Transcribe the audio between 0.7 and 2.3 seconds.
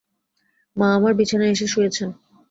মা আমার বিছানায় এসে শুয়েছেন।